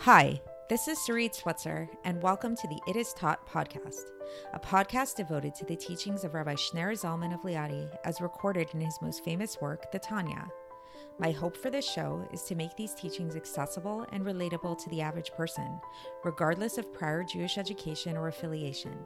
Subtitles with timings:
[0.00, 4.02] Hi, this is Sarit Switzer, and welcome to the It Is Taught podcast,
[4.52, 8.80] a podcast devoted to the teachings of Rabbi Schneur Zalman of Liadi as recorded in
[8.80, 10.46] his most famous work, the Tanya.
[11.18, 15.00] My hope for this show is to make these teachings accessible and relatable to the
[15.00, 15.80] average person,
[16.22, 18.98] regardless of prior Jewish education or affiliation.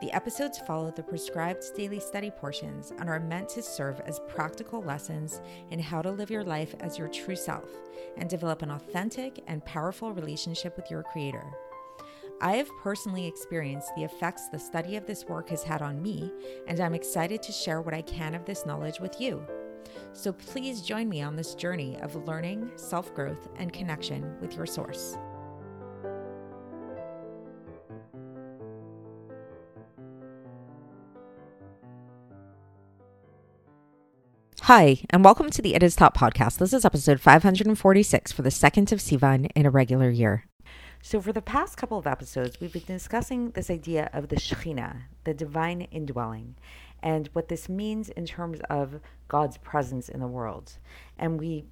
[0.00, 4.82] The episodes follow the prescribed daily study portions and are meant to serve as practical
[4.82, 5.40] lessons
[5.70, 7.68] in how to live your life as your true self
[8.16, 11.44] and develop an authentic and powerful relationship with your Creator.
[12.40, 16.30] I have personally experienced the effects the study of this work has had on me,
[16.66, 19.42] and I'm excited to share what I can of this knowledge with you.
[20.12, 24.66] So please join me on this journey of learning, self growth, and connection with your
[24.66, 25.16] source.
[34.66, 36.58] Hi, and welcome to the It Is Taught podcast.
[36.58, 40.44] This is episode 546 for the second of Sivan in a regular year.
[41.00, 45.02] So, for the past couple of episodes, we've been discussing this idea of the Shekhinah,
[45.22, 46.56] the divine indwelling,
[47.00, 50.78] and what this means in terms of God's presence in the world.
[51.16, 51.66] And we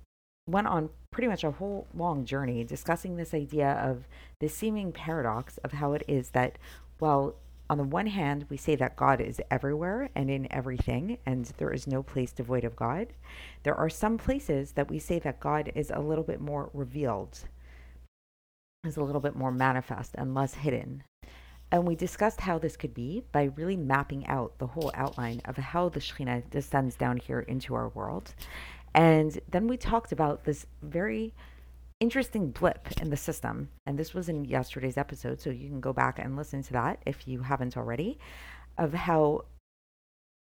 [0.47, 4.07] went on pretty much a whole long journey discussing this idea of
[4.39, 6.59] the seeming paradox of how it is that
[7.01, 7.35] while
[7.71, 11.73] on the one hand, we say that God is everywhere and in everything, and there
[11.73, 13.09] is no place devoid of God.
[13.63, 17.39] There are some places that we say that God is a little bit more revealed,
[18.85, 21.05] is a little bit more manifest and less hidden.
[21.73, 25.57] And we discussed how this could be by really mapping out the whole outline of
[25.57, 28.35] how the Shekhinah descends down here into our world.
[28.95, 31.35] And then we talked about this very
[32.05, 33.71] interesting blip in the system.
[33.87, 37.01] And this was in yesterday's episode, so you can go back and listen to that
[37.07, 38.19] if you haven't already,
[38.77, 39.47] of how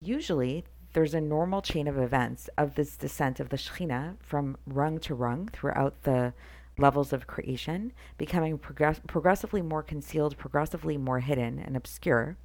[0.01, 5.01] usually there's a normal chain of events of this descent of the Shekhinah from rung
[5.01, 6.35] to rung throughout the
[6.79, 12.37] levels of creation, becoming progress- progressively more concealed, progressively more hidden and obscure.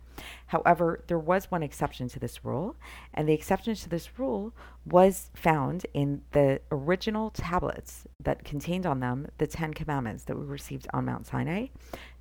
[0.48, 2.76] However, there was one exception to this rule,
[3.14, 4.54] and the exception to this rule
[4.86, 10.46] was found in the original tablets that contained on them the Ten Commandments that we
[10.46, 11.68] received on Mount Sinai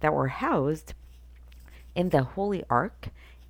[0.00, 0.94] that were housed
[1.94, 3.08] in the Holy Ark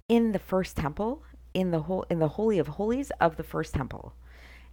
[0.09, 1.22] in the first temple
[1.54, 4.12] in the whole in the holy of holies of the first temple.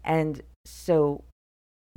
[0.04, 1.24] And so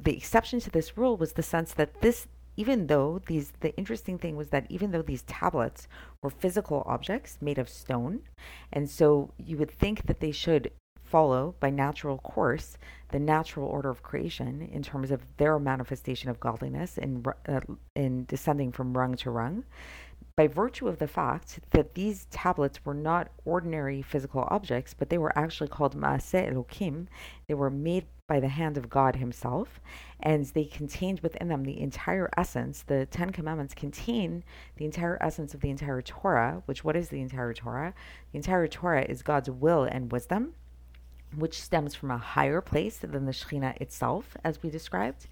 [0.01, 4.19] the exception to this rule was the sense that this even though these the interesting
[4.19, 5.89] thing was that even though these tablets
[6.23, 8.21] were physical objects made of stone
[8.73, 10.71] and so you would think that they should
[11.03, 12.77] follow by natural course
[13.11, 17.61] the natural order of creation in terms of their manifestation of godliness in uh,
[17.95, 19.65] in descending from rung to rung
[20.37, 25.19] by virtue of the fact that these tablets were not ordinary physical objects, but they
[25.19, 27.07] were actually called Maaseh Elokim.
[27.47, 29.81] They were made by the hand of God Himself,
[30.19, 32.83] and they contained within them the entire essence.
[32.83, 34.43] The Ten Commandments contain
[34.77, 37.95] the entire essence of the entire Torah, which, what is the entire Torah?
[38.33, 40.55] The entire Torah is God's will and wisdom,
[41.37, 45.29] which stems from a higher place than the Shekhinah itself, as we described.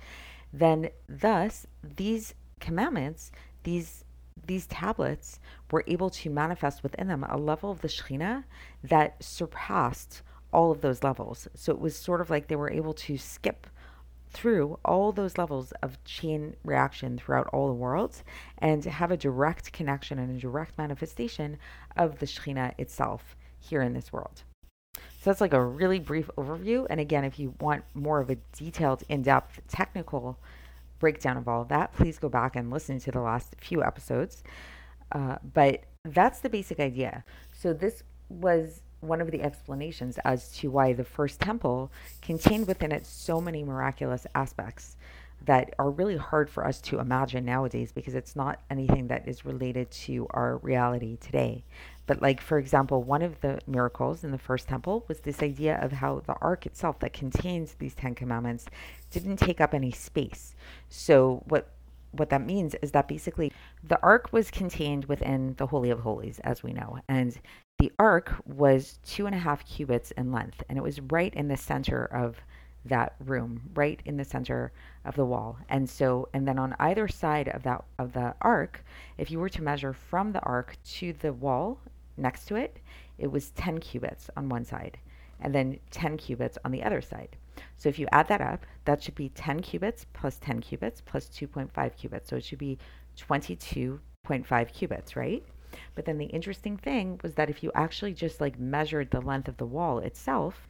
[0.53, 3.33] Then, thus, these commandments,
[3.65, 4.05] these
[4.47, 8.45] these tablets were able to manifest within them a level of the Shekhinah
[8.85, 10.23] that surpassed
[10.53, 11.49] all of those levels.
[11.55, 13.67] So it was sort of like they were able to skip
[14.31, 18.25] through all those levels of chain reaction throughout all the worlds
[18.59, 21.59] and have a direct connection and a direct manifestation
[21.97, 24.43] of the Shekhinah itself here in this world.
[24.95, 26.87] So that's like a really brief overview.
[26.91, 30.39] And again, if you want more of a detailed, in depth, technical
[31.03, 34.45] breakdown of all of that, please go back and listen to the last few episodes.
[35.11, 37.25] Uh, but that's the basic idea.
[37.53, 41.91] So this was one of the explanations as to why the first temple
[42.23, 44.97] contained within it so many miraculous aspects
[45.45, 49.45] that are really hard for us to imagine nowadays because it's not anything that is
[49.45, 51.65] related to our reality today.
[52.07, 55.81] But, like, for example, one of the miracles in the first temple was this idea
[55.83, 58.67] of how the ark itself, that contains these Ten Commandments,
[59.13, 60.55] didn't take up any space.
[60.89, 61.69] So, what
[62.13, 63.53] what that means is that basically
[63.83, 66.99] the ark was contained within the Holy of Holies, as we know.
[67.09, 67.39] And
[67.79, 71.49] the ark was two and a half cubits in length, and it was right in
[71.49, 72.37] the center of
[72.85, 74.73] that room, right in the center
[75.05, 75.57] of the wall.
[75.69, 78.85] And so, and then on either side of that of the ark,
[79.19, 81.79] if you were to measure from the ark to the wall
[82.17, 82.79] next to it,
[83.19, 84.99] it was 10 cubits on one side,
[85.43, 87.37] and then 10 cubits on the other side.
[87.77, 91.27] So if you add that up, that should be 10 cubits plus 10 cubits plus
[91.27, 92.29] 2.5 cubits.
[92.29, 92.79] So it should be
[93.19, 95.45] 22.5 cubits, right?
[95.95, 99.49] But then the interesting thing was that if you actually just like measured the length
[99.49, 100.69] of the wall itself,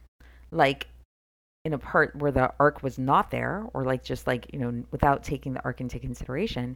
[0.51, 0.87] like
[1.65, 4.83] in a part where the ark was not there, or like just like, you know,
[4.91, 6.75] without taking the ark into consideration,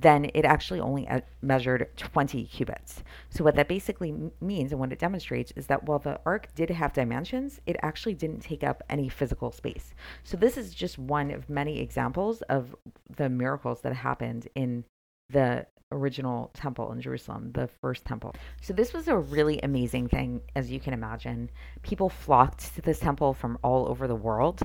[0.00, 3.02] then it actually only uh, measured 20 cubits.
[3.30, 6.70] So, what that basically means and what it demonstrates is that while the ark did
[6.70, 9.94] have dimensions, it actually didn't take up any physical space.
[10.24, 12.76] So, this is just one of many examples of
[13.16, 14.84] the miracles that happened in
[15.30, 18.34] the original temple in Jerusalem, the first temple.
[18.60, 21.50] So this was a really amazing thing, as you can imagine.
[21.82, 24.62] People flocked to this temple from all over the world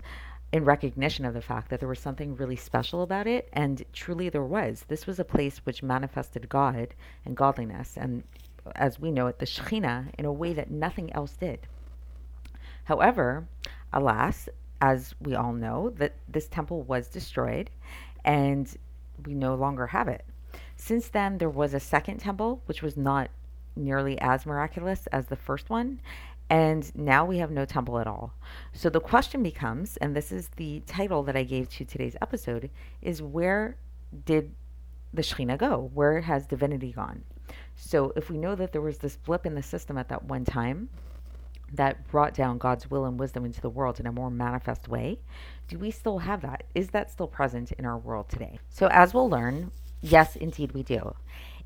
[0.53, 4.29] in recognition of the fact that there was something really special about it, and truly
[4.29, 4.85] there was.
[4.87, 6.93] This was a place which manifested God
[7.25, 8.23] and godliness, and
[8.75, 11.61] as we know it, the Shekhinah, in a way that nothing else did.
[12.83, 13.47] However,
[13.91, 14.47] alas,
[14.79, 17.71] as we all know, that this temple was destroyed,
[18.23, 18.71] and
[19.25, 20.23] we no longer have it.
[20.75, 23.31] Since then, there was a second temple, which was not
[23.75, 25.99] nearly as miraculous as the first one.
[26.49, 28.33] And now we have no temple at all.
[28.73, 32.69] So the question becomes, and this is the title that I gave to today's episode,
[33.01, 33.77] is where
[34.25, 34.53] did
[35.13, 35.89] the Shekhinah go?
[35.93, 37.23] Where has divinity gone?
[37.75, 40.45] So if we know that there was this blip in the system at that one
[40.45, 40.89] time
[41.71, 45.19] that brought down God's will and wisdom into the world in a more manifest way,
[45.67, 46.65] do we still have that?
[46.75, 48.59] Is that still present in our world today?
[48.69, 49.71] So as we'll learn,
[50.03, 51.15] Yes, indeed we do.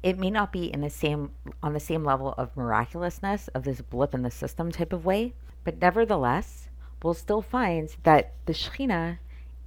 [0.03, 1.31] It may not be in the same
[1.63, 5.33] on the same level of miraculousness of this blip in the system type of way,
[5.63, 6.69] but nevertheless,
[7.03, 9.17] we'll still find that the Shekhinah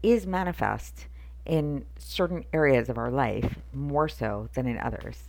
[0.02, 1.06] is manifest
[1.44, 5.24] in certain areas of our life more so than in others.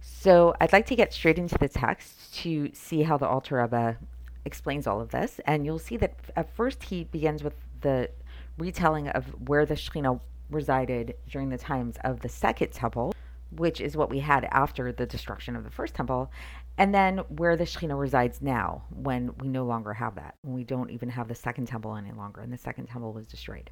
[0.00, 3.96] So I'd like to get straight into the text to see how the Alter Rebbe
[4.44, 5.40] explains all of this.
[5.46, 8.10] And you'll see that at first he begins with the
[8.58, 10.20] retelling of where the Shekhinah
[10.50, 13.14] resided during the times of the second temple,
[13.50, 16.30] which is what we had after the destruction of the first temple,
[16.76, 20.64] and then where the Shekhinah resides now, when we no longer have that, when we
[20.64, 23.70] don't even have the second temple any longer, and the second temple was destroyed.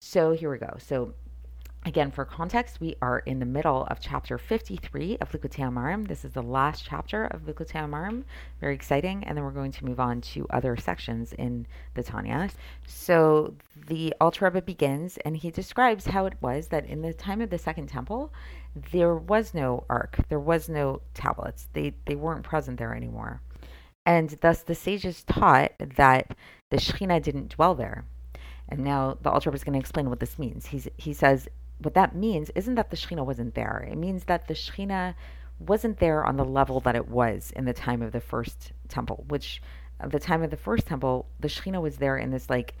[0.00, 0.76] So here we go.
[0.78, 1.14] So
[1.86, 6.06] Again, for context, we are in the middle of chapter 53 of Likutei.
[6.06, 8.22] This is the last chapter of Likutei.
[8.60, 9.24] Very exciting.
[9.24, 12.50] And then we're going to move on to other sections in the Tanya.
[12.86, 13.54] So
[13.86, 17.48] the Alter Rebbe begins and he describes how it was that in the time of
[17.48, 18.30] the Second Temple,
[18.92, 21.70] there was no ark, there was no tablets.
[21.72, 23.40] They, they weren't present there anymore.
[24.04, 26.36] And thus the sages taught that
[26.68, 28.04] the Shekhinah didn't dwell there.
[28.68, 30.66] And now the Alter Rebbe is going to explain what this means.
[30.66, 31.48] He's, he says,
[31.82, 33.86] what that means isn't that the Shekhinah wasn't there.
[33.90, 35.14] It means that the Shekhinah
[35.58, 39.24] wasn't there on the level that it was in the time of the first temple,
[39.28, 39.62] which
[39.98, 42.74] at the time of the first temple, the Shekhinah was there in this like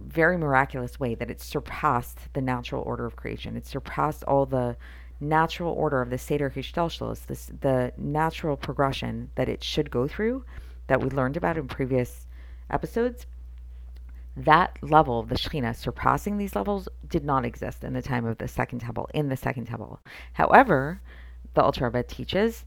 [0.00, 3.56] very miraculous way that it surpassed the natural order of creation.
[3.56, 4.76] It surpassed all the
[5.20, 10.44] natural order of the Seder Hishtalshalos, this the natural progression that it should go through
[10.86, 12.26] that we learned about in previous
[12.70, 13.26] episodes
[14.36, 18.38] that level of the Shekhinah surpassing these levels did not exist in the time of
[18.38, 20.00] the Second Temple, in the Second Temple.
[20.34, 21.00] However,
[21.54, 22.64] the Alter Rebbe teaches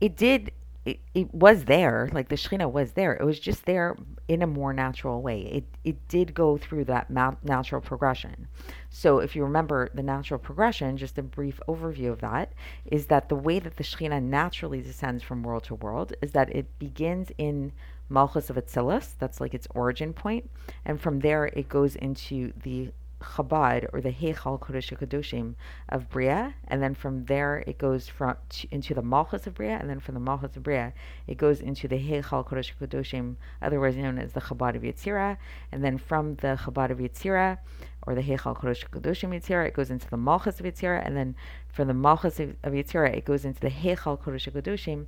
[0.00, 0.52] it did,
[0.84, 3.14] it, it was there, like the Shekhinah was there.
[3.14, 3.96] It was just there
[4.28, 5.42] in a more natural way.
[5.42, 8.48] It, it did go through that ma- natural progression.
[8.90, 12.52] So, if you remember the natural progression, just a brief overview of that
[12.86, 16.54] is that the way that the Shekhinah naturally descends from world to world is that
[16.54, 17.72] it begins in
[18.08, 19.14] Malchus of Atzilus.
[19.18, 20.50] That's like its origin point.
[20.84, 22.90] and from there it goes into the
[23.24, 25.54] Chabad or the Heichal Kodesh Kadoshim
[25.88, 29.78] of Bria, and then from there it goes from to, into the Malchus of Bria,
[29.78, 30.92] and then from the Malchus of Bria
[31.26, 35.38] it goes into the Heichal Kodesh Kadoshim, otherwise known as the Chabad of Yetzirah,
[35.72, 37.58] and then from the Chabad of Yetzirah
[38.06, 41.34] or the Heichal Kodesh Kadoshim Yetzirah, it goes into the Malchus of Yetzirah, and then
[41.72, 45.06] from the Malchus of, of it goes into the Heichal Kodesh Kadoshim,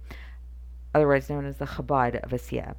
[0.94, 2.74] otherwise known as the Chabad of Asiya.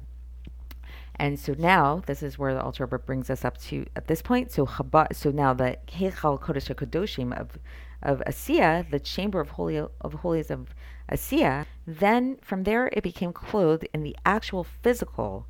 [1.18, 4.22] And so now this is where the Alter Rebbe brings us up to at this
[4.22, 4.52] point.
[4.52, 7.58] So Chabad, so now the Heichal Kodesh Kadoshim of
[8.00, 10.74] of Asiya, the chamber of holy of holies of
[11.10, 15.46] Asiya, then from there it became clothed in the actual physical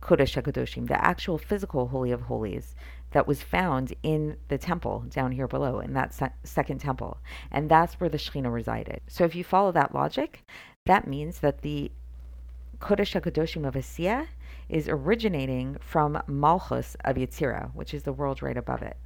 [0.00, 2.74] Kodesh Kadoshim, the actual physical holy of holies
[3.12, 7.18] that was found in the temple down here below in that se- second temple,
[7.52, 9.00] and that's where the Shekhinah resided.
[9.06, 10.44] So if you follow that logic,
[10.86, 11.92] that means that the
[12.80, 14.26] Kodesh HaKadoshim of Asiya
[14.72, 18.96] is originating from Malchus of Yetzirah, which is the world right above it.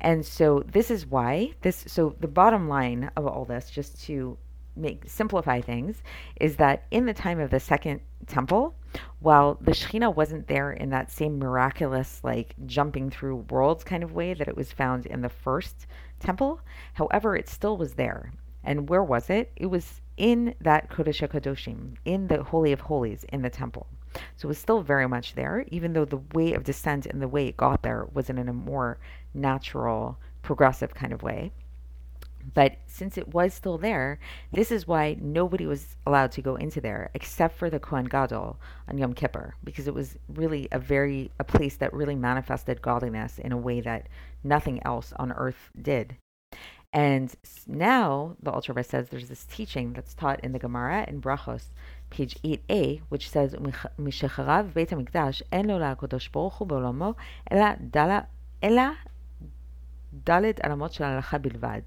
[0.00, 4.38] And so this is why this so the bottom line of all this just to
[4.76, 6.02] make simplify things
[6.40, 8.76] is that in the time of the second temple
[9.18, 14.12] while the Shekhinah wasn't there in that same miraculous like jumping through worlds kind of
[14.12, 15.88] way that it was found in the first
[16.20, 16.60] temple
[16.94, 18.32] however it still was there
[18.68, 19.50] and where was it?
[19.56, 23.86] It was in that Kodesh HaKadoshim, in the Holy of Holies in the temple.
[24.36, 27.28] So it was still very much there, even though the way of descent and the
[27.28, 28.98] way it got there was in a more
[29.34, 31.52] natural, progressive kind of way.
[32.54, 34.18] But since it was still there,
[34.52, 38.58] this is why nobody was allowed to go into there except for the Kohen Gadol
[38.88, 43.38] on Yom Kippur, because it was really a very a place that really manifested godliness
[43.38, 44.08] in a way that
[44.42, 46.16] nothing else on earth did.
[46.92, 47.34] And
[47.66, 51.64] now the Alter Rebbe says there's this teaching that's taught in the Gemara in Brachos,
[52.10, 57.16] page 8a, which says, "Mishacharav Beit Hamikdash en lo la'Kadosh Baruch Hu b'olamo
[57.50, 58.26] ela dala
[58.62, 58.96] ela
[60.24, 61.84] dalet alamot shel halacha bilvad."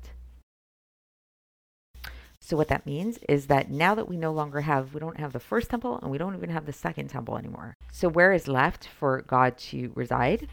[2.44, 5.32] So what that means is that now that we no longer have, we don't have
[5.32, 7.76] the first temple and we don't even have the second temple anymore.
[7.92, 10.48] So where is left for God to reside?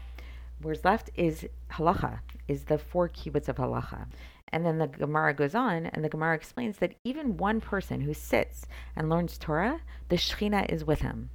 [0.61, 4.07] Where's left is halacha, is the four cubits of halacha.
[4.51, 8.13] And then the Gemara goes on, and the Gemara explains that even one person who
[8.13, 11.29] sits and learns Torah, the Shechina is with him.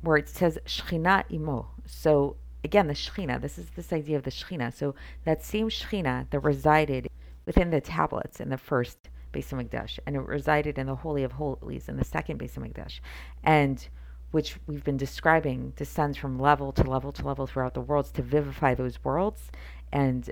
[0.00, 1.68] Where it says Shechina imo.
[1.84, 4.72] So again, the Shechina, this is this idea of the Shechina.
[4.72, 7.08] So that same Shechina that resided
[7.44, 11.32] within the tablets in the first Beis Hamikdash, and it resided in the Holy of
[11.32, 13.00] Holies in the second Beis Hamikdash,
[13.44, 13.88] and
[14.30, 18.22] which we've been describing descends from level to level to level throughout the worlds to
[18.22, 19.50] vivify those worlds,
[19.92, 20.30] and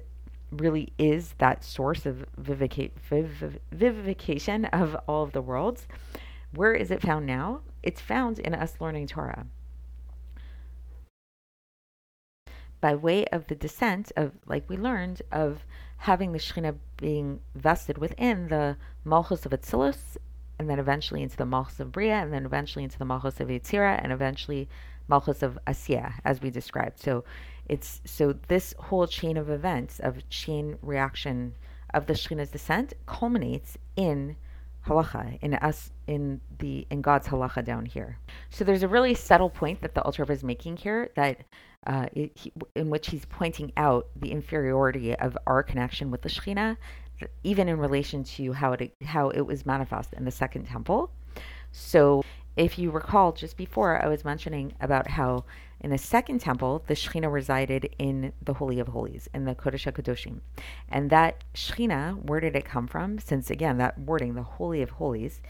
[0.50, 5.86] really is that source of vivica- viv- vivification of all of the worlds.
[6.52, 7.62] Where is it found now?
[7.82, 9.46] It's found in us learning Torah.
[12.80, 15.64] By way of the descent of, like we learned, of
[15.98, 20.18] having the Shekhinah being vested within the Malchus of Atzilus,
[20.58, 23.48] and then eventually into the Malchus of Bria, and then eventually into the Malchus of
[23.48, 24.68] Yetzira, and eventually
[25.08, 26.98] Malchus of Asiya, as we described.
[26.98, 27.24] So
[27.66, 31.54] it's so this whole chain of events of chain reaction
[31.92, 34.36] of the Shekhinah's descent culminates in
[34.86, 38.18] halacha in us in the in God's halacha down here.
[38.50, 41.40] So there's a really subtle point that the Alter is making here that
[41.86, 46.28] uh, it, he, in which he's pointing out the inferiority of our connection with the
[46.28, 46.76] Shekhinah,
[47.42, 51.10] even in relation to how it how it was manifest in the second temple.
[51.72, 52.22] So
[52.56, 55.44] if you recall, just before I was mentioning about how
[55.80, 59.90] in the second temple, the Shekhinah resided in the Holy of Holies, in the Kodesh
[59.90, 60.40] HaKadoshim.
[60.88, 63.18] And that Shekhinah, where did it come from?
[63.18, 65.40] Since, again, that wording, the Holy of Holies,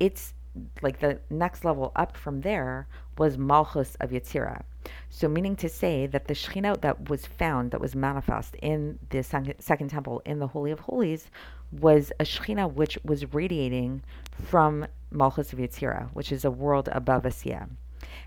[0.00, 0.34] it's
[0.82, 2.86] like the next level up from there
[3.18, 4.62] was Malchus of Yetzirah.
[5.08, 9.22] So, meaning to say that the Shekhinah that was found, that was manifest in the
[9.22, 11.28] second temple, in the Holy of Holies,
[11.70, 17.22] was a Shekhinah which was radiating from Malchus of Yetzirah, which is a world above
[17.24, 17.68] Asiya.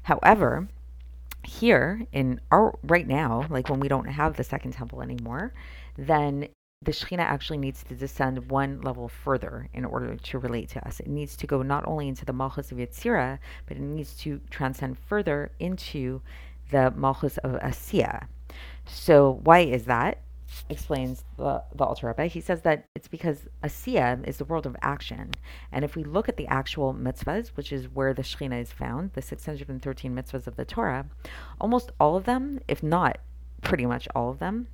[0.04, 0.68] However,
[1.44, 5.54] here in our right now, like when we don't have the second temple anymore,
[5.98, 6.48] then
[6.82, 11.00] the Shekhinah actually needs to descend one level further in order to relate to us.
[11.00, 14.40] It needs to go not only into the Malchus of Yetzirah, but it needs to
[14.50, 16.22] transcend further into
[16.72, 18.28] the Malchus of Asiya.
[18.86, 20.22] So why is that?
[20.70, 22.28] explains the, the Alter Rebbe.
[22.28, 25.32] He says that it's because Asiya is the world of action.
[25.72, 29.14] And if we look at the actual mitzvahs, which is where the Shekhinah is found,
[29.14, 31.08] the 613 mitzvahs of the Torah,
[31.60, 33.18] almost all of them, if not
[33.62, 34.68] pretty much all of them,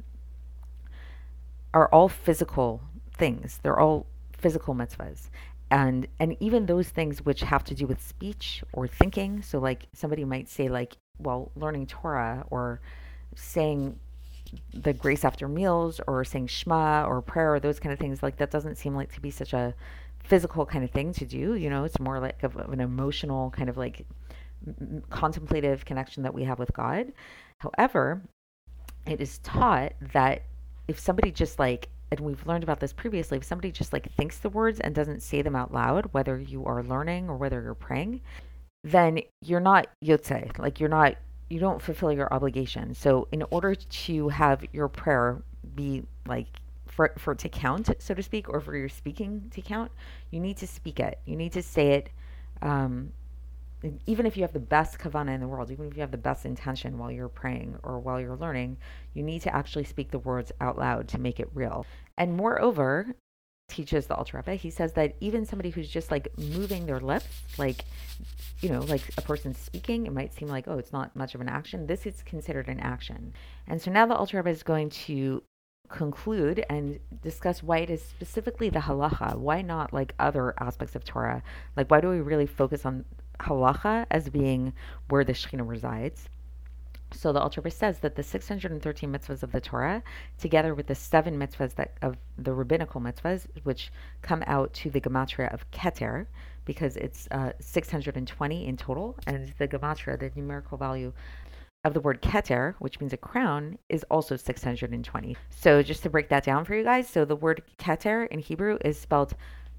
[1.73, 2.81] are all physical
[3.17, 3.59] things.
[3.63, 4.05] They're all
[4.37, 5.29] physical mitzvahs.
[5.69, 9.41] And and even those things which have to do with speech or thinking.
[9.41, 12.81] So like somebody might say like, well, learning Torah or
[13.35, 13.97] saying
[14.73, 18.37] the grace after meals or saying Shema or prayer or those kind of things, like
[18.37, 19.73] that doesn't seem like to be such a
[20.23, 21.55] physical kind of thing to do.
[21.55, 24.05] You know, it's more like of, of an emotional kind of like
[25.09, 27.13] contemplative connection that we have with God.
[27.59, 28.21] However,
[29.05, 30.43] it is taught that
[30.91, 34.39] if somebody just like and we've learned about this previously, if somebody just like thinks
[34.39, 37.73] the words and doesn't say them out loud, whether you are learning or whether you're
[37.73, 38.19] praying,
[38.83, 41.15] then you're not yotze, like you're not
[41.49, 42.93] you don't fulfill your obligation.
[42.93, 45.41] So in order to have your prayer
[45.75, 46.47] be like
[46.87, 49.91] for for it to count, so to speak, or for your speaking to count,
[50.31, 51.19] you need to speak it.
[51.25, 52.09] You need to say it.
[52.61, 53.13] Um,
[54.05, 56.17] even if you have the best kavana in the world, even if you have the
[56.17, 58.77] best intention while you're praying or while you're learning,
[59.13, 61.85] you need to actually speak the words out loud to make it real.
[62.17, 63.15] And moreover,
[63.71, 67.27] teaches the Alter Rebbe, he says that even somebody who's just like moving their lips,
[67.57, 67.85] like,
[68.59, 71.41] you know, like a person speaking, it might seem like, oh, it's not much of
[71.41, 71.87] an action.
[71.87, 73.33] This is considered an action.
[73.67, 75.41] And so now the Alter Rebbe is going to
[75.89, 79.35] conclude and discuss why it is specifically the halacha.
[79.37, 81.41] Why not like other aspects of Torah?
[81.75, 83.05] Like, why do we really focus on
[83.41, 84.73] halacha as being
[85.09, 86.29] where the Shekhinah resides?
[87.13, 90.01] So the Alter Rebbe says that the 613 mitzvahs of the Torah,
[90.37, 95.01] together with the seven mitzvahs that, of the rabbinical mitzvahs, which come out to the
[95.01, 96.27] gematria of Keter,
[96.65, 101.11] because it's uh, 620 in total, and the gematria, the numerical value
[101.83, 105.35] of the word keter, which means a crown, is also 620.
[105.49, 108.77] So just to break that down for you guys, so the word keter in Hebrew
[108.85, 109.33] is spelled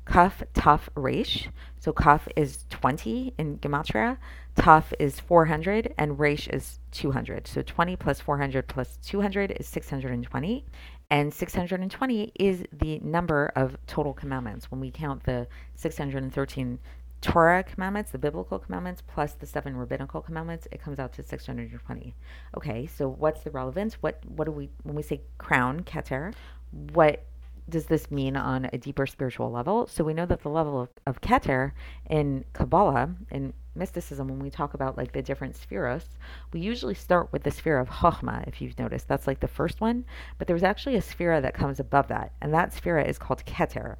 [0.05, 1.49] kaf taf resh.
[1.79, 4.19] So kaf is 20 in gematria,
[4.57, 7.47] taf is 400, and resh is 200.
[7.47, 10.65] So 20 plus 400 plus 200 is 620.
[11.11, 14.71] And 620 is the number of total commandments.
[14.71, 16.79] When we count the 613
[17.21, 22.15] Torah commandments, the biblical commandments, plus the seven rabbinical commandments, it comes out to 620.
[22.57, 23.95] Okay, so what's the relevance?
[23.95, 26.35] What what do we when we say crown, keter,
[26.93, 27.25] what
[27.69, 29.87] does this mean on a deeper spiritual level?
[29.87, 31.73] So we know that the level of, of keter
[32.09, 36.05] in Kabbalah, in mysticism, when we talk about like the different sefiros,
[36.53, 39.09] we usually start with the sphere of Chokhmah, if you've noticed.
[39.09, 40.05] That's like the first one.
[40.39, 43.97] But there's actually a sphere that comes above that, and that sphere is called Keter.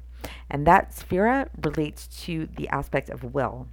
[0.49, 3.67] And that sefira relates to the aspect of will.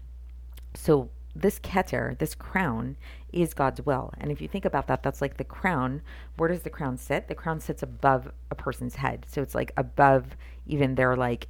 [0.75, 2.97] So this keter, this crown,
[3.33, 4.13] is God's will.
[4.19, 6.03] And if you think about that, that's like the crown.
[6.37, 7.29] Where does the crown sit?
[7.29, 9.27] The crown sits above a person's head.
[9.29, 11.49] So it's like above even their like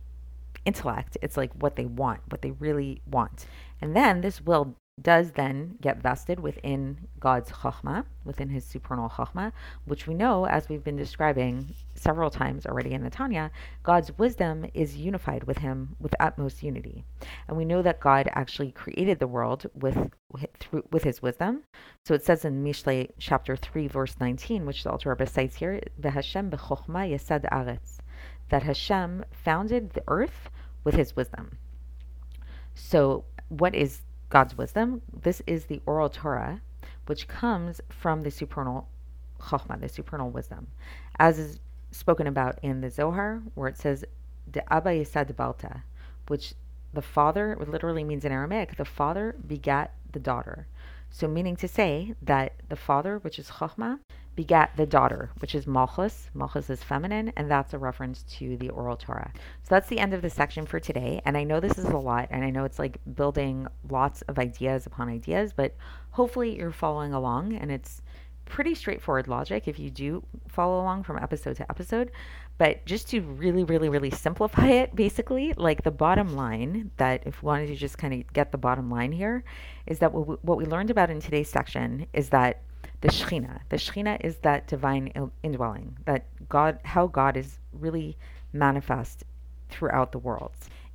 [0.64, 1.16] intellect.
[1.22, 3.46] It's like what they want, what they really want.
[3.80, 9.52] And then this will does then get vested within God's chachma, within his supernal chachma,
[9.84, 13.50] which we know, as we've been describing several times already in the Tanya,
[13.82, 17.04] God's wisdom is unified with him with utmost unity.
[17.48, 20.10] And we know that God actually created the world with
[20.58, 21.62] through, with his wisdom.
[22.04, 25.80] So it says in Mishle chapter 3, verse 19, which the Alter Rebbe cites here,
[26.00, 27.98] yesad aretz,
[28.48, 30.50] that Hashem founded the earth
[30.84, 31.58] with his wisdom.
[32.74, 35.02] So what is God's wisdom.
[35.12, 36.60] This is the oral Torah,
[37.06, 38.88] which comes from the supernal
[39.40, 40.68] Chokhmah, the supernal wisdom,
[41.18, 41.60] as is
[41.90, 44.04] spoken about in the Zohar, where it says,
[44.48, 45.04] "De Abba
[45.36, 45.82] Balta,"
[46.28, 46.54] which
[46.92, 50.66] the father literally means in Aramaic, the father begat the daughter.
[51.10, 53.98] So, meaning to say that the father, which is Chokhmah,
[54.36, 56.30] begat the daughter, which is Malchus.
[56.34, 59.32] Malchus is feminine, and that's a reference to the oral Torah.
[59.34, 61.20] So that's the end of the section for today.
[61.24, 64.38] And I know this is a lot, and I know it's like building lots of
[64.38, 65.74] ideas upon ideas, but
[66.12, 68.02] hopefully you're following along, and it's
[68.50, 72.10] pretty straightforward logic if you do follow along from episode to episode.
[72.58, 77.42] But just to really, really, really simplify it, basically, like the bottom line that if
[77.42, 79.44] we wanted to just kind of get the bottom line here,
[79.86, 82.62] is that what we, what we learned about in today's section is that
[83.00, 83.60] the Shekhinah.
[83.70, 88.18] The Shekhinah is that divine indwelling, that God, how God is really
[88.52, 89.24] manifest
[89.70, 90.52] throughout the world.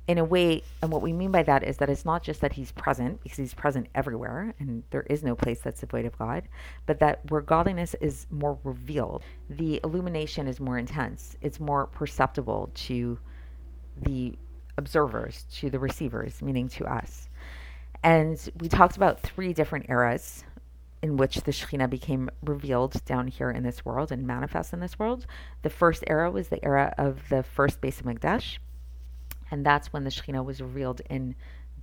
[0.08, 2.52] In a way, and what we mean by that is that it's not just that
[2.52, 6.44] He's present, because He's present everywhere, and there is no place that's devoid of God,
[6.86, 12.70] but that where godliness is more revealed, the illumination is more intense, it's more perceptible
[12.74, 13.18] to
[14.02, 14.36] the
[14.78, 17.28] observers, to the receivers, meaning to us.
[18.04, 20.44] And we talked about three different eras
[21.02, 24.98] in which the Shekhinah became revealed down here in this world and manifest in this
[24.98, 25.26] world.
[25.62, 28.58] The first era was the era of the first Beis Hamikdash,
[29.50, 31.34] and that's when the Shekhinah was revealed in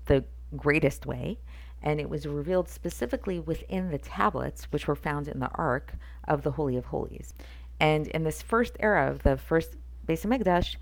[0.06, 0.24] the
[0.56, 1.40] greatest way.
[1.82, 5.96] And it was revealed specifically within the tablets, which were found in the Ark
[6.28, 7.34] of the Holy of Holies.
[7.80, 9.76] And in this first era of the first
[10.08, 10.78] Beis Hamikdash,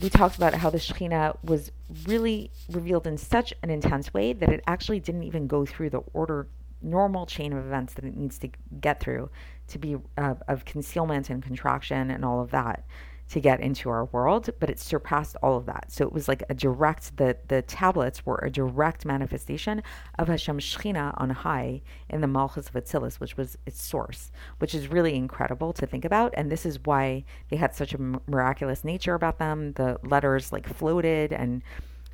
[0.00, 1.72] we talked about how the Shekhinah was
[2.06, 6.02] really revealed in such an intense way that it actually didn't even go through the
[6.12, 6.48] order
[6.82, 9.30] normal chain of events that it needs to get through
[9.68, 12.84] to be uh, of concealment and contraction and all of that
[13.30, 15.90] to get into our world, but it surpassed all of that.
[15.90, 19.82] So it was like a direct, the, the tablets were a direct manifestation
[20.18, 24.74] of Hashem Shechina on high in the Malchus of Atzilus, which was its source, which
[24.74, 26.34] is really incredible to think about.
[26.36, 29.72] And this is why they had such a miraculous nature about them.
[29.72, 31.62] The letters like floated, and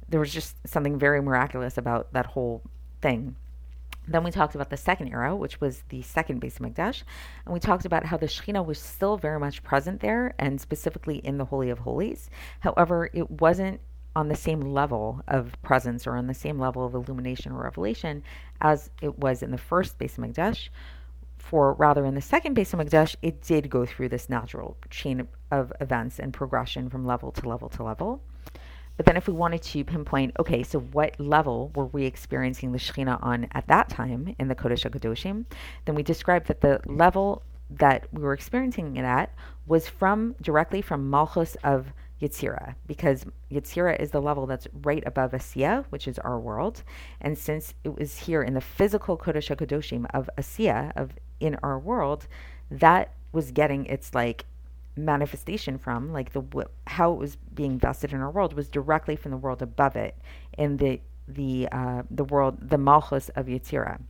[0.08, 2.62] there was just something very miraculous about that whole
[3.00, 3.36] thing.
[4.10, 7.04] Then we talked about the second era, which was the second Beis Hamikdash,
[7.44, 11.18] and we talked about how the Shekhinah was still very much present there, and specifically
[11.18, 12.28] in the Holy of Holies.
[12.58, 13.80] However, it wasn't
[14.16, 18.24] on the same level of presence or on the same level of illumination or revelation
[18.60, 20.70] as it was in the first Beis Hamikdash.
[21.38, 25.72] For rather in the second Beis Hamikdash, it did go through this natural chain of
[25.80, 28.20] events and progression from level to level to level.
[29.00, 32.78] But then if we wanted to pinpoint, okay, so what level were we experiencing the
[32.78, 35.46] Shekhinah on at that time in the Kodesh HaKadoshim,
[35.86, 39.32] then we described that the level that we were experiencing it at
[39.66, 45.30] was from directly from Malchus of Yetzira because Yetzira is the level that's right above
[45.30, 46.82] Asiya, which is our world.
[47.22, 51.78] And since it was here in the physical Kodesh HaKadoshim of Asiya, of in our
[51.78, 52.28] world,
[52.70, 54.44] that was getting its like
[54.96, 56.42] manifestation from, like the
[56.86, 60.16] how it was being vested in our world was directly from the world above it
[60.58, 64.00] in the the uh, the world, the Malchus of Yetzira.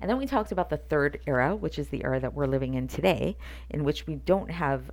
[0.00, 2.74] And then we talked about the third era, which is the era that we're living
[2.74, 3.36] in today,
[3.70, 4.90] in which we don't have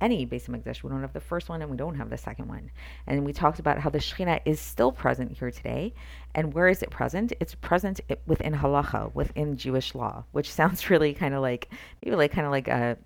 [0.00, 0.82] any Beis Hamikdash.
[0.82, 2.70] We don't have the first one and we don't have the second one.
[3.06, 5.94] And we talked about how the Shekhinah is still present here today.
[6.34, 7.32] And where is it present?
[7.40, 11.70] It's present within halacha, within Jewish law, which sounds really kind of like,
[12.04, 12.98] maybe like kind of like a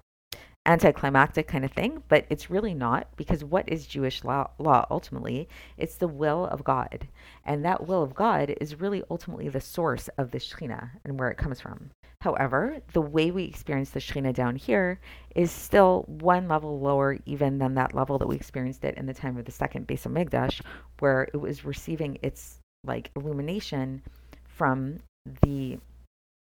[0.71, 5.49] anticlimactic kind of thing, but it's really not because what is Jewish law, law ultimately?
[5.77, 7.09] It's the will of God.
[7.45, 11.29] And that will of God is really ultimately the source of the Shekhinah and where
[11.29, 11.91] it comes from.
[12.21, 15.01] However, the way we experience the Shekhinah down here
[15.35, 19.15] is still one level lower even than that level that we experienced it in the
[19.15, 20.61] time of the second Beis Hamikdash,
[21.01, 24.03] where it was receiving its like illumination
[24.47, 24.99] from
[25.43, 25.79] the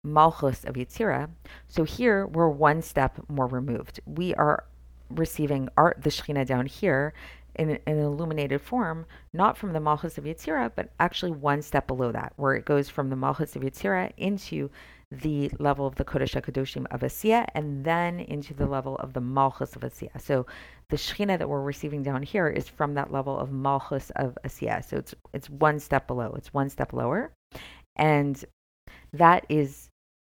[0.04, 1.30] Malchus of Yetzira.
[1.66, 4.00] So here we're one step more removed.
[4.06, 4.64] We are
[5.10, 7.14] receiving the Shekhinah down here
[7.56, 11.86] in, in, an illuminated form, not from the Malchus of Yetzira, but actually one step
[11.86, 14.70] below that, where it goes from the Malchus of Yetzira into
[15.10, 19.20] the level of the Kodesh HaKadoshim of Asiya, and then into the level of the
[19.20, 20.20] Malchus of Asiya.
[20.20, 20.46] So
[20.90, 24.84] the Shekhinah that we're receiving down here is from that level of Malchus of Asiya.
[24.84, 26.34] So it's it's one step below.
[26.36, 27.32] It's one step lower,
[27.96, 28.44] and
[29.12, 29.90] that is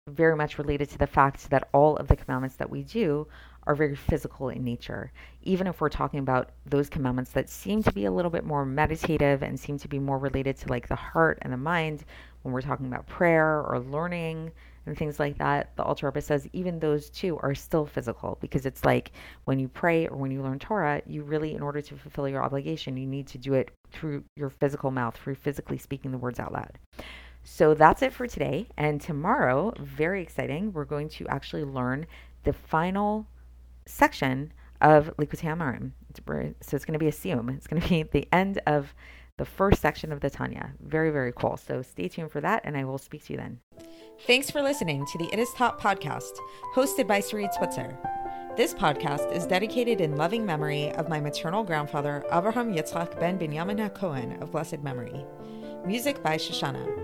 [0.09, 3.27] very much related to the fact that all of the commandments that we do
[3.67, 5.11] are very physical in nature.
[5.43, 8.67] Even if we're talking about those commandments that seem to be a little bit more
[8.67, 12.05] meditative and seem to be more related to like the heart and the mind,
[12.43, 14.53] when we're talking about prayer or learning
[14.85, 18.67] and things like that, the Alter Rebbe says even those two are still physical because
[18.67, 19.13] it's like
[19.45, 22.43] when you pray or when you learn Torah, you really, in order to fulfill your
[22.43, 26.39] obligation, you need to do it through your physical mouth, through physically speaking the words
[26.39, 26.79] out loud.
[27.45, 28.69] So that's it for today.
[28.77, 32.07] And tomorrow, very exciting, we're going to actually learn
[32.43, 33.27] the final
[33.87, 35.93] section of Likutei.
[36.63, 37.55] So it's going to be a siyum.
[37.55, 38.95] It's going to be the end of
[39.37, 40.73] the first section of the Tanya.
[40.81, 41.57] Very, very cool.
[41.57, 43.61] So stay tuned for that, and I will speak to you then.
[44.27, 46.39] Thanks for listening to the It Is Taught podcast,
[46.75, 47.99] hosted by Sarit Switzer.
[48.57, 53.91] This podcast is dedicated in loving memory of my maternal grandfather, Avraham Yitzchak ben Binyamin
[53.91, 55.25] HaKohen of blessed memory.
[55.85, 57.04] Music by Shoshannah.